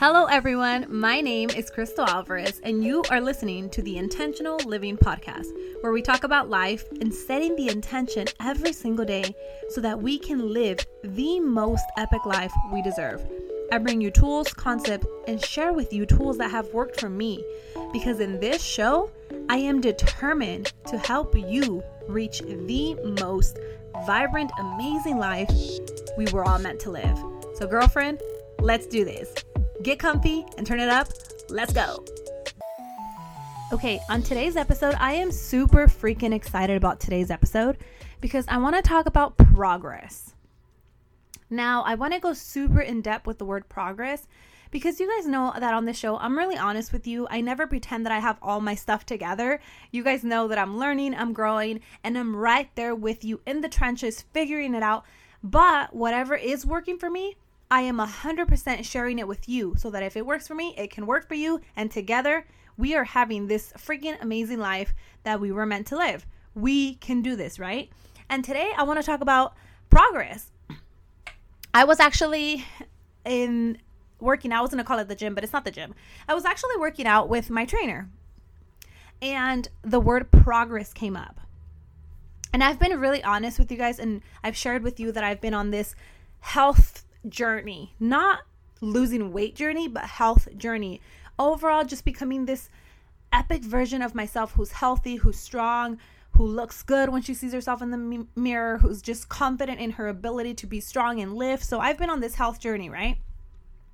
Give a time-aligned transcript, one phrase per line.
[0.00, 0.86] Hello, everyone.
[0.88, 5.48] My name is Cristal Alvarez, and you are listening to the Intentional Living Podcast,
[5.82, 9.36] where we talk about life and setting the intention every single day
[9.68, 13.22] so that we can live the most epic life we deserve.
[13.72, 17.44] I bring you tools, concepts, and share with you tools that have worked for me
[17.92, 19.10] because in this show,
[19.50, 23.58] I am determined to help you reach the most
[24.06, 25.50] vibrant, amazing life
[26.16, 27.18] we were all meant to live.
[27.56, 28.22] So, girlfriend,
[28.60, 29.34] let's do this.
[29.82, 31.08] Get comfy and turn it up.
[31.48, 32.04] Let's go.
[33.72, 37.78] Okay, on today's episode, I am super freaking excited about today's episode
[38.20, 40.34] because I want to talk about progress.
[41.48, 44.26] Now, I want to go super in depth with the word progress
[44.70, 47.26] because you guys know that on this show, I'm really honest with you.
[47.30, 49.60] I never pretend that I have all my stuff together.
[49.90, 53.62] You guys know that I'm learning, I'm growing, and I'm right there with you in
[53.62, 55.04] the trenches, figuring it out.
[55.42, 57.36] But whatever is working for me,
[57.70, 60.90] I am 100% sharing it with you so that if it works for me, it
[60.90, 61.60] can work for you.
[61.76, 66.26] And together, we are having this freaking amazing life that we were meant to live.
[66.54, 67.88] We can do this, right?
[68.28, 69.54] And today, I want to talk about
[69.88, 70.50] progress.
[71.72, 72.64] I was actually
[73.24, 73.78] in
[74.18, 74.58] working out.
[74.58, 75.94] I was going to call it the gym, but it's not the gym.
[76.26, 78.08] I was actually working out with my trainer.
[79.22, 81.40] And the word progress came up.
[82.52, 85.40] And I've been really honest with you guys, and I've shared with you that I've
[85.40, 85.94] been on this
[86.40, 88.40] health journey, not
[88.80, 91.00] losing weight journey, but health journey.
[91.38, 92.68] Overall, just becoming this
[93.32, 95.98] epic version of myself who's healthy, who's strong,
[96.32, 100.08] who looks good when she sees herself in the mirror, who's just confident in her
[100.08, 101.62] ability to be strong and live.
[101.62, 103.18] So I've been on this health journey, right?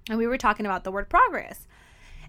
[0.09, 1.67] And we were talking about the word progress.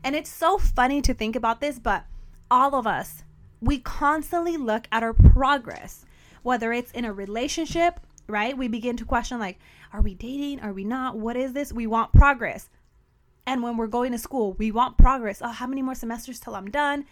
[0.03, 2.05] And it's so funny to think about this, but
[2.49, 3.23] all of us,
[3.61, 6.05] we constantly look at our progress
[6.47, 8.57] whether it's in a relationship, right?
[8.57, 9.59] We begin to question, like,
[9.93, 10.59] are we dating?
[10.59, 11.17] Are we not?
[11.17, 11.71] What is this?
[11.71, 12.69] We want progress.
[13.45, 15.41] And when we're going to school, we want progress.
[15.41, 17.05] Oh, how many more semesters till I'm done?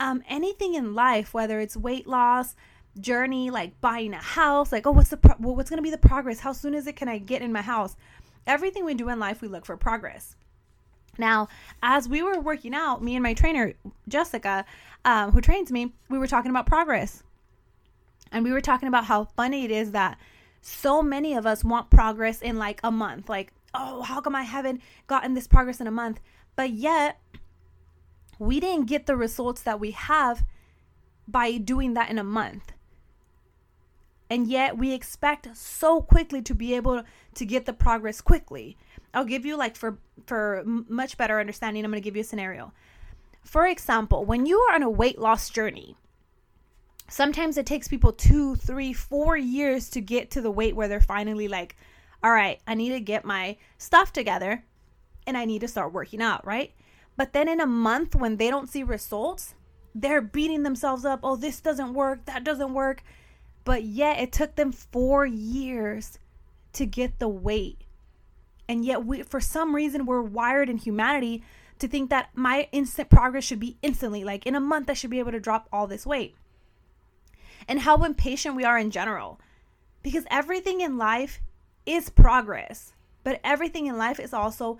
[0.00, 2.56] Um, anything in life, whether it's weight loss,
[2.98, 5.98] journey, like buying a house, like, oh, what's the pro- what's going to be the
[5.98, 6.40] progress?
[6.40, 7.96] How soon is it can I get in my house?
[8.46, 10.36] Everything we do in life, we look for progress.
[11.18, 11.48] Now,
[11.82, 13.74] as we were working out, me and my trainer,
[14.08, 14.64] Jessica,
[15.04, 17.22] um, who trains me, we were talking about progress.
[18.32, 20.18] And we were talking about how funny it is that
[20.66, 23.28] so many of us want progress in like a month.
[23.28, 26.20] Like, oh, how come I haven't gotten this progress in a month?
[26.56, 27.20] But yet,
[28.38, 30.42] we didn't get the results that we have
[31.28, 32.72] by doing that in a month.
[34.30, 37.02] And yet, we expect so quickly to be able
[37.34, 38.78] to get the progress quickly.
[39.12, 42.24] I'll give you like for for much better understanding, I'm going to give you a
[42.24, 42.72] scenario.
[43.42, 45.94] For example, when you are on a weight loss journey,
[47.08, 51.00] sometimes it takes people two, three, four years to get to the weight where they're
[51.00, 51.76] finally like,
[52.22, 54.64] all right, I need to get my stuff together
[55.26, 56.72] and I need to start working out, right?
[57.16, 59.54] But then in a month, when they don't see results,
[59.94, 61.20] they're beating themselves up.
[61.22, 62.24] Oh, this doesn't work.
[62.24, 63.02] That doesn't work.
[63.64, 66.18] But yet it took them four years
[66.72, 67.82] to get the weight.
[68.68, 71.42] And yet, we, for some reason, we're wired in humanity
[71.78, 74.24] to think that my instant progress should be instantly.
[74.24, 76.34] Like in a month, I should be able to drop all this weight
[77.68, 79.40] and how impatient we are in general.
[80.02, 81.40] Because everything in life
[81.86, 82.92] is progress,
[83.22, 84.78] but everything in life is also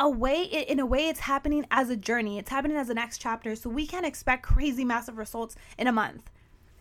[0.00, 2.38] a way in a way it's happening as a journey.
[2.38, 3.54] It's happening as the next chapter.
[3.54, 6.30] So we can't expect crazy massive results in a month.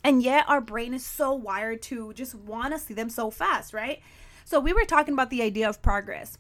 [0.04, 3.74] And yet our brain is so wired to just want to see them so fast,
[3.74, 4.02] right?
[4.44, 6.38] So we were talking about the idea of progress.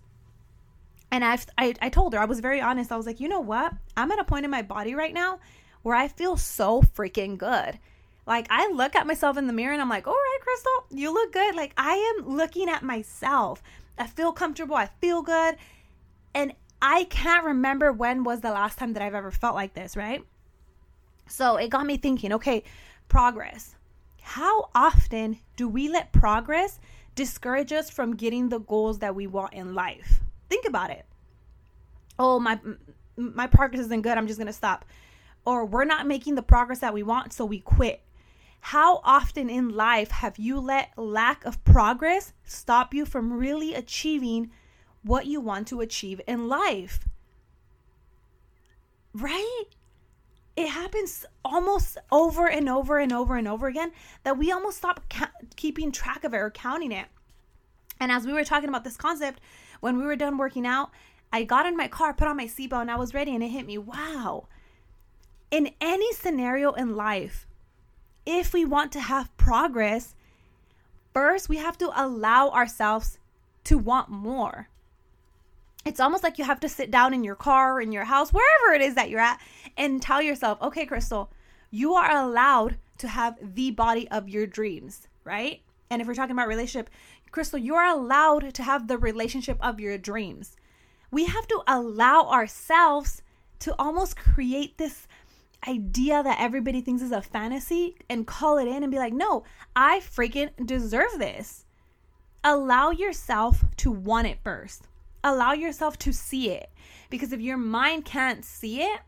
[1.11, 2.91] And I've, I, I told her, I was very honest.
[2.91, 3.73] I was like, you know what?
[3.95, 5.39] I'm at a point in my body right now
[5.83, 7.79] where I feel so freaking good.
[8.25, 11.13] Like I look at myself in the mirror and I'm like, all right, Cristal, you
[11.13, 11.55] look good.
[11.55, 13.61] Like I am looking at myself.
[13.97, 14.75] I feel comfortable.
[14.75, 15.57] I feel good.
[16.33, 19.95] And I can't remember when was the last time that I've ever felt like this,
[19.95, 20.23] right?
[21.27, 22.63] So it got me thinking, okay,
[23.07, 23.75] progress.
[24.21, 26.79] How often do we let progress
[27.15, 30.21] discourage us from getting the goals that we want in life?
[30.49, 31.05] Think about it.
[32.17, 32.59] Oh, my
[33.15, 34.17] my progress isn't good.
[34.17, 34.85] I'm just going to stop.
[35.45, 38.01] Or we're not making the progress that we want, so we quit.
[38.67, 44.51] How often in life have you let lack of progress stop you from really achieving
[45.03, 47.09] what you want to achieve in life?
[49.13, 49.65] Right?
[50.55, 53.91] It happens almost over and over and over and over again
[54.23, 57.07] that we almost stop ca- keeping track of it or counting it.
[57.99, 59.41] And as we were talking about this concept,
[59.81, 60.89] when we were done working out,
[61.33, 63.49] I got in my car, put on my seatbelt, and I was ready, and it
[63.49, 63.77] hit me.
[63.77, 64.47] Wow.
[65.51, 67.45] In any scenario in life,
[68.25, 70.15] if we want to have progress,
[71.13, 73.17] first we have to allow ourselves
[73.65, 74.67] to want more.
[75.85, 78.73] it's almost like you have to sit down in your car, in your house, wherever
[78.73, 79.41] it is that you're at,
[79.77, 81.29] and tell yourself, okay, Cristal,
[81.71, 85.61] you are allowed to have the body of your dreams, right?
[85.89, 86.89] And if we're talking about relationship,
[87.31, 90.55] Cristal, you're allowed to have the relationship of your dreams.
[91.11, 93.21] We have to allow ourselves
[93.59, 95.07] to almost create this
[95.67, 99.43] idea that everybody thinks is a fantasy and call it in and be like, no,
[99.75, 101.65] I freaking deserve this.
[102.43, 104.87] Allow yourself to want it first.
[105.23, 106.69] Allow yourself to see it.
[107.09, 108.99] Because if your mind can't see it,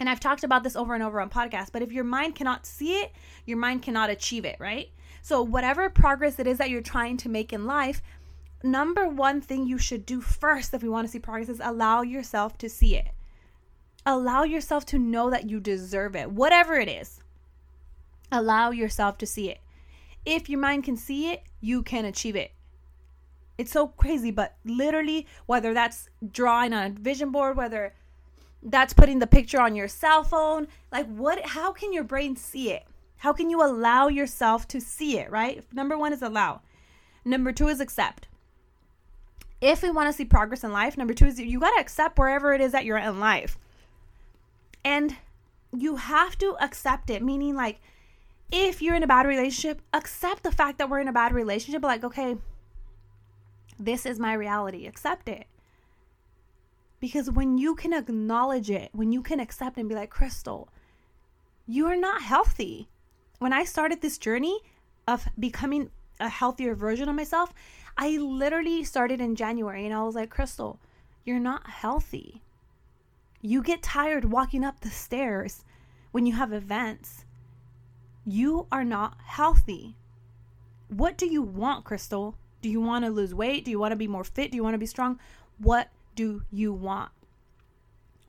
[0.00, 2.66] and I've talked about this over and over on podcasts, but if your mind cannot
[2.66, 3.12] see it,
[3.46, 4.88] your mind cannot achieve it, right?
[5.20, 8.02] So, whatever progress it is that you're trying to make in life,
[8.64, 12.02] number one thing you should do first if you want to see progress is allow
[12.02, 13.12] yourself to see it.
[14.04, 17.20] Allow yourself to know that you deserve it, whatever it is.
[18.30, 19.58] Allow yourself to see it.
[20.24, 22.52] If your mind can see it, you can achieve it.
[23.58, 27.94] It's so crazy, but literally, whether that's drawing on a vision board, whether
[28.62, 32.70] that's putting the picture on your cell phone, like what how can your brain see
[32.70, 32.84] it?
[33.18, 35.64] How can you allow yourself to see it, right?
[35.72, 36.62] Number 1 is allow.
[37.24, 38.26] Number 2 is accept.
[39.60, 42.18] If we want to see progress in life, number 2 is you got to accept
[42.18, 43.58] wherever it is that you're in life.
[44.84, 45.16] And
[45.76, 47.80] you have to accept it, meaning like
[48.52, 51.82] if you're in a bad relationship, accept the fact that we're in a bad relationship.
[51.82, 52.36] Like, okay,
[53.78, 54.86] this is my reality.
[54.86, 55.46] Accept it.
[57.00, 60.68] Because when you can acknowledge it, when you can accept and be like, Cristal,
[61.66, 62.88] you are not healthy.
[63.38, 64.60] When I started this journey
[65.08, 65.90] of becoming
[66.20, 67.52] a healthier version of myself,
[67.96, 70.78] I literally started in January and I was like, Cristal,
[71.24, 72.42] you're not healthy.
[73.44, 75.64] You get tired walking up the stairs
[76.12, 77.24] when you have events.
[78.24, 79.96] You are not healthy.
[80.86, 82.36] What do you want, Cristal?
[82.60, 83.64] Do you want to lose weight?
[83.64, 84.52] Do you want to be more fit?
[84.52, 85.18] Do you want to be strong?
[85.58, 87.10] What do you want?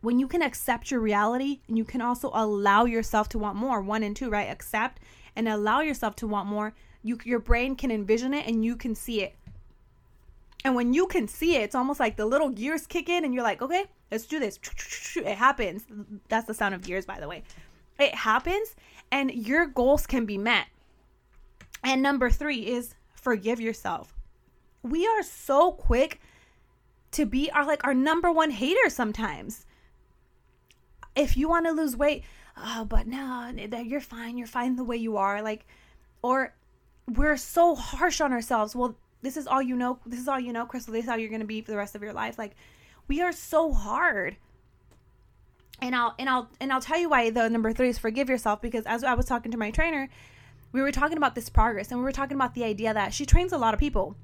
[0.01, 3.81] When you can accept your reality and you can also allow yourself to want more,
[3.81, 4.50] one and two, right?
[4.50, 5.00] Accept
[5.36, 6.74] and allow yourself to want more.
[7.04, 9.36] You, your brain can envision it and you can see it.
[10.65, 13.33] And when you can see it, it's almost like the little gears kick in and
[13.33, 14.60] you're like, okay, let's do this.
[15.15, 15.83] It happens.
[16.30, 17.44] That's the sound of gears, by the way.
[18.00, 18.75] It happens
[19.12, 20.68] and your goals can be met.
[21.83, 24.13] And number three is forgive yourself.
[24.83, 26.21] We are so quick
[27.12, 29.65] to be our like our number one hater sometimes.
[31.15, 32.24] If you want to lose weight,
[32.57, 33.51] oh, but no,
[33.86, 34.38] you're fine.
[34.38, 35.42] You're fine the way you are.
[35.42, 35.65] Like,
[36.21, 36.54] or
[37.07, 38.75] we're so harsh on ourselves.
[38.75, 40.00] Well, this is all you know.
[40.06, 40.94] This is all you know, Cristal.
[40.94, 42.38] This is how you're gonna be for the rest of your life.
[42.38, 42.56] Like,
[43.07, 44.38] we are so hard.
[45.81, 48.61] And I'll and I'll and I'll tell you why the number three is forgive yourself
[48.61, 50.09] because as I was talking to my trainer,
[50.71, 53.25] we were talking about this progress and we were talking about the idea that she
[53.25, 54.15] trains a lot of people.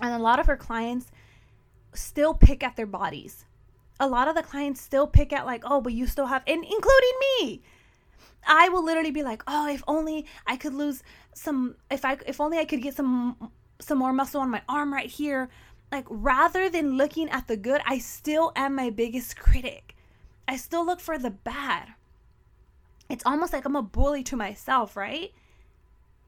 [0.00, 1.10] And a lot of her clients
[1.94, 3.44] still pick at their bodies.
[3.98, 6.62] A lot of the clients still pick at like, oh, but you still have and
[6.62, 7.62] including me.
[8.46, 11.02] I will literally be like, oh, if only I could lose
[11.34, 13.50] some if I if only I could get some
[13.80, 15.48] some more muscle on my arm right here
[15.90, 19.96] like rather than looking at the good, I still am my biggest critic.
[20.46, 21.88] I still look for the bad.
[23.08, 25.32] It's almost like I'm a bully to myself, right?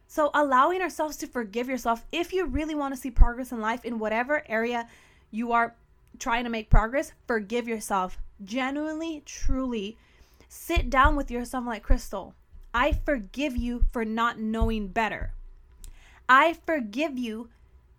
[0.07, 3.85] So allowing ourselves to forgive yourself if you really want to see progress in life
[3.85, 4.89] in whatever area
[5.31, 5.77] you are
[6.19, 8.19] trying to make progress, forgive yourself.
[8.43, 9.97] Genuinely, truly
[10.49, 12.35] sit down with yourself like Cristal.
[12.75, 15.33] I forgive you for not knowing better.
[16.29, 17.49] I forgive you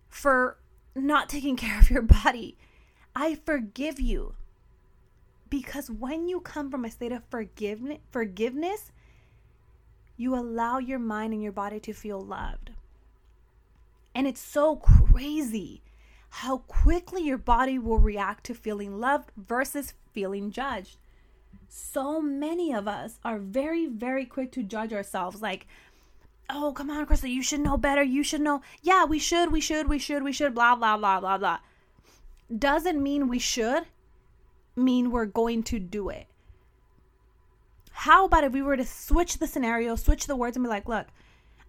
[0.08, 0.58] for
[0.94, 2.56] not taking care of your body.
[3.14, 4.34] I forgive you.
[5.50, 8.92] Because when you come from a state of forgiveness,
[10.16, 12.70] you allow your mind and your body to feel loved.
[14.14, 15.82] And it's so crazy
[16.30, 20.96] how quickly your body will react to feeling loved versus feeling judged.
[21.68, 25.42] So many of us are very, very quick to judge ourselves.
[25.42, 25.66] Like,
[26.50, 28.02] oh, come on, Cristal, you should know better.
[28.02, 28.62] You should know.
[28.82, 31.58] Yeah, we should, we should, we should, we should, blah, blah, blah, blah, blah.
[32.56, 33.84] Doesn't mean we should,
[34.76, 36.26] mean we're going to do it.
[37.92, 40.88] How about if we were to switch the scenario, switch the words, and be like,
[40.88, 41.06] look,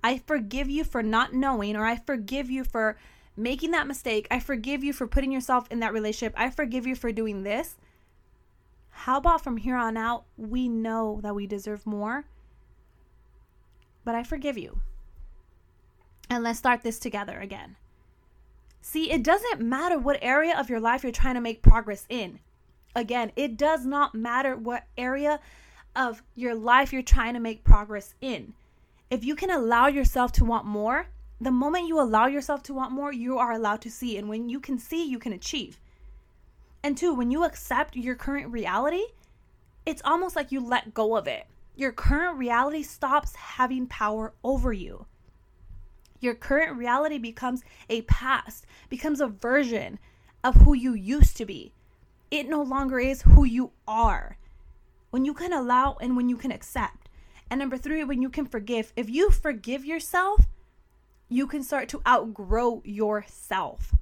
[0.03, 2.97] I forgive you for not knowing, or I forgive you for
[3.37, 4.27] making that mistake.
[4.29, 6.33] I forgive you for putting yourself in that relationship.
[6.37, 7.75] I forgive you for doing this.
[8.89, 12.25] How about from here on out, we know that we deserve more
[14.03, 14.81] but I forgive you.
[16.29, 17.75] And let's start this together again.
[18.81, 22.39] See, it doesn't matter what area of your life you're trying to make progress in.
[22.95, 25.39] Again, it does not matter what area
[25.95, 28.53] of your life you're trying to make progress in.
[29.09, 31.07] If you can allow yourself to want more,
[31.39, 34.17] the moment you allow yourself to want more, you are allowed to see.
[34.17, 35.79] And when you can see, you can achieve.
[36.83, 39.05] And two, when you accept your current reality,
[39.85, 41.45] it's almost like you let go of it.
[41.75, 45.05] Your current reality stops having power over you.
[46.19, 49.99] Your current reality becomes a past, becomes a version
[50.43, 51.73] of who you used to be.
[52.29, 54.37] It no longer is who you are.
[55.09, 57.09] When you can allow and when you can accept.
[57.49, 58.93] And number three, when you can forgive.
[58.95, 60.47] If you forgive yourself,
[61.29, 63.95] you can start to outgrow yourself.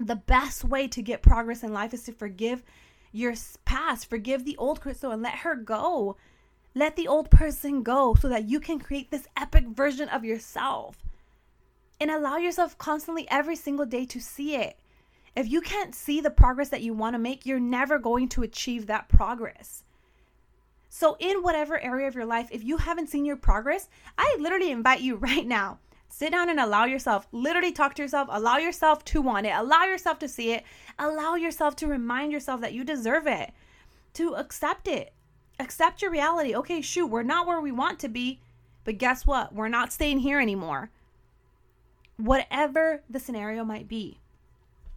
[0.00, 2.62] The best way to get progress in life is to forgive
[3.12, 3.34] your
[3.64, 6.16] past, forgive the old Cristal and let her go.
[6.74, 11.04] Let the old person go so that you can create this epic version of yourself.
[12.00, 14.78] And allow yourself constantly every single day to see it.
[15.34, 18.42] If you can't see the progress that you want to make, you're never going to
[18.42, 19.84] achieve that progress.
[20.88, 24.70] So, in whatever area of your life, if you haven't seen your progress, I literally
[24.70, 29.04] invite you right now sit down and allow yourself, literally talk to yourself, allow yourself
[29.06, 30.64] to want it, allow yourself to see it,
[30.98, 33.52] allow yourself to remind yourself that you deserve it,
[34.14, 35.12] to accept it,
[35.60, 36.54] accept your reality.
[36.54, 38.40] Okay, shoot, we're not where we want to be,
[38.84, 39.54] but guess what?
[39.54, 40.90] We're not staying here anymore.
[42.16, 44.18] Whatever the scenario might be,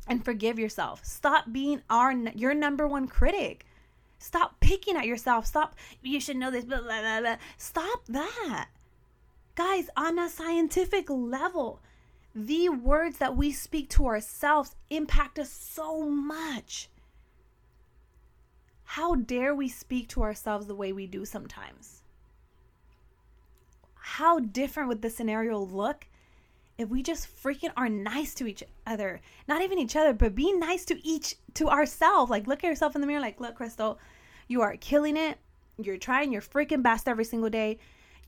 [0.08, 1.06] and forgive yourself.
[1.06, 3.66] Stop being our your number one critic.
[4.18, 5.46] Stop picking at yourself.
[5.46, 5.76] Stop.
[6.02, 6.66] You should know this.
[6.66, 7.36] Blah, blah, blah, blah.
[7.58, 8.68] Stop that,
[9.62, 9.90] guys.
[9.96, 11.82] On a scientific level,
[12.34, 16.90] the words that we speak to ourselves impact us so much.
[18.84, 22.02] How dare we speak to ourselves the way we do sometimes?
[23.94, 26.08] How different would the scenario look
[26.78, 30.52] if we just freaking are nice to each other not even each other but be
[30.54, 34.00] nice to each to ourselves like look at yourself in the mirror like look cristal
[34.48, 35.38] you are killing it
[35.78, 37.78] you're trying your freaking best every single day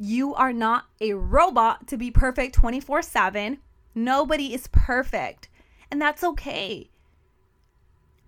[0.04, 3.58] you are not a robot to be perfect 24 7
[3.96, 5.48] nobody is perfect
[5.90, 6.90] and that's okay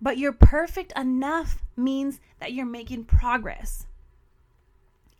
[0.00, 3.86] but you're perfect enough means that you're making progress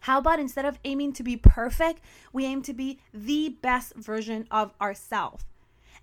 [0.01, 2.01] how about instead of aiming to be perfect,
[2.33, 5.45] we aim to be the best version of ourselves?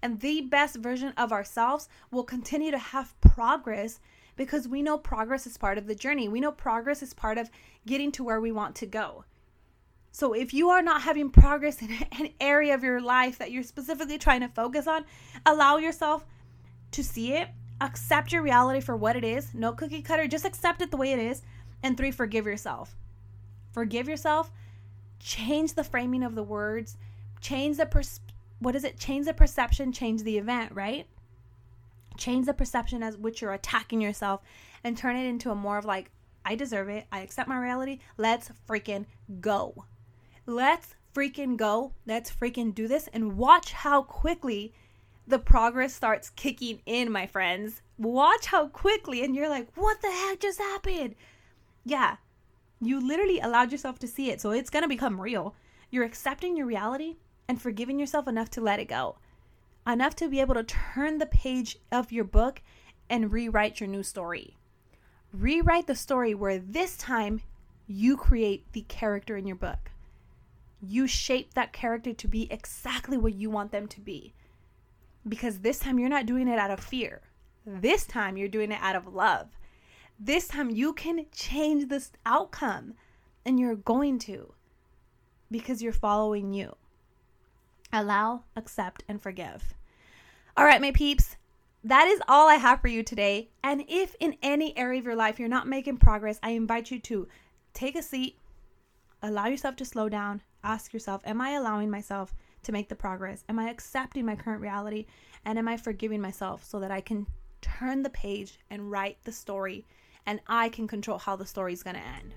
[0.02, 4.02] And the best version of ourselves will continue to have progress
[4.36, 6.28] because we know progress is part of the journey.
[6.28, 7.50] We know progress is part of
[7.88, 9.24] getting to where we want to go.
[10.14, 13.64] So if you are not having progress in an area of your life that you're
[13.64, 15.04] specifically trying to focus on,
[15.46, 16.26] allow yourself
[16.92, 17.50] to see it,
[17.82, 19.54] accept your reality for what it is.
[19.54, 21.42] No cookie cutter, just accept it the way it is.
[21.84, 22.96] And three, forgive yourself
[23.74, 24.52] forgive yourself,
[25.20, 26.98] change the framing of the words,
[27.42, 28.22] change the pers-
[28.60, 28.98] what is it?
[28.98, 31.06] Change the perception, change the event, right?
[32.18, 34.42] Change the perception as which you're attacking yourself
[34.84, 36.12] and turn it into a more of like,
[36.46, 37.06] I deserve it.
[37.12, 38.00] I accept my reality.
[38.18, 39.06] Let's freaking
[39.42, 39.86] go.
[40.46, 41.94] Let's freaking go.
[42.06, 44.74] Let's freaking do this and watch how quickly
[45.26, 47.82] the progress starts kicking in, my friends.
[47.98, 51.16] Watch how quickly, and you're like, what the heck just happened?
[51.86, 52.18] Yeah,
[52.82, 55.56] you literally allowed yourself to see it, so it's to become real.
[55.90, 59.18] You're accepting your reality and forgiving yourself enough to let it go.
[59.88, 62.62] Enough to be able to turn the page of your book
[63.10, 64.58] and rewrite your new story.
[65.32, 67.42] Rewrite the story where this time
[67.88, 69.92] you create the character in your book.
[70.86, 74.34] You shape that character to be exactly what you want them to be.
[75.28, 77.22] Because this time you're not doing it out of fear.
[77.66, 79.48] This time you're doing it out of love.
[80.20, 82.96] This time you can change this outcome,
[83.46, 84.54] and you're going to
[85.50, 86.76] because you're following you.
[87.92, 89.74] Allow, accept, and forgive.
[90.58, 91.36] All right, my peeps,
[91.84, 93.50] that is all I have for you today.
[93.64, 97.00] And if in any area of your life you're not making progress, I invite you
[97.00, 97.28] to
[97.74, 98.38] take a seat,
[99.24, 103.44] allow yourself to slow down, ask yourself, Am I allowing myself to make the progress?
[103.50, 105.06] Am I accepting my current reality?
[105.46, 107.26] And am I forgiving myself so that I can
[107.62, 109.86] turn the page and write the story
[110.26, 112.34] and I can control how the story is going to end.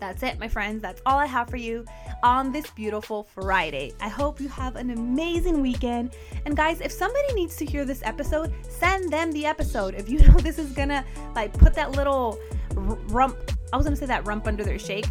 [0.00, 0.82] That's it, my friends.
[0.82, 1.84] That's all I have for you
[2.22, 3.92] on this beautiful Friday.
[4.00, 6.14] I hope you have an amazing weekend.
[6.44, 9.94] And guys, if somebody needs to hear this episode, send them the episode.
[9.94, 11.04] If you know this is gonna
[11.34, 12.38] like put that little
[12.74, 13.36] rump,
[13.72, 15.06] I was gonna say that rump under their shake.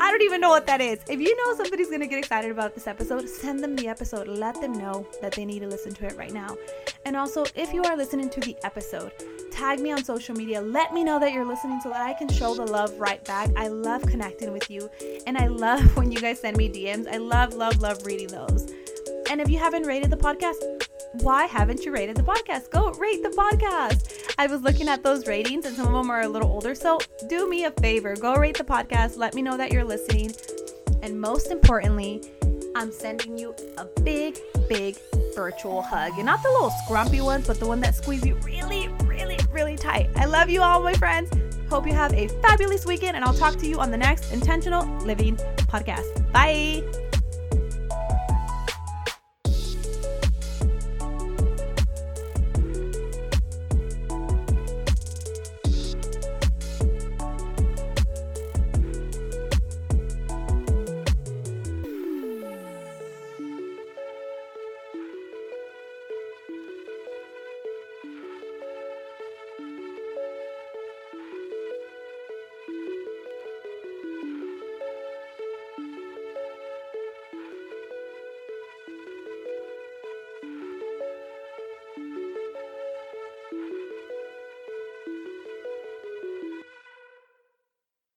[0.00, 0.98] I don't even know what that is.
[1.08, 4.28] If you know somebody's gonna get excited about this episode, send them the episode.
[4.28, 6.56] Let them know that they need to listen to it right now.
[7.06, 9.12] And also, if you are listening to the episode,
[9.50, 10.60] tag me on social media.
[10.60, 13.50] Let me know that you're listening so that I can show the love right back.
[13.56, 14.90] I love connecting with you
[15.26, 17.06] and I love when you guys send me DMs.
[17.06, 18.72] I love, love, love reading those.
[19.30, 20.83] And if you haven't rated the podcast,
[21.22, 22.70] why haven't you rated the podcast?
[22.70, 24.34] Go rate the podcast.
[24.38, 26.74] I was looking at those ratings and some of them are a little older.
[26.74, 29.16] So do me a favor go rate the podcast.
[29.16, 30.32] Let me know that you're listening.
[31.02, 32.22] And most importantly,
[32.74, 34.96] I'm sending you a big, big
[35.34, 36.12] virtual hug.
[36.16, 39.76] And not the little scrumpy ones, but the one that squeeze you really, really really
[39.76, 40.10] tight.
[40.16, 41.30] I love you all, my friends.
[41.70, 44.84] Hope you have a fabulous weekend, and I'll talk to you on the next Intentional
[44.98, 45.36] Living
[45.68, 46.30] podcast.
[46.32, 47.03] Bye.